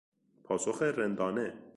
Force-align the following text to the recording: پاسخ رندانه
پاسخ 0.43 0.81
رندانه 0.81 1.53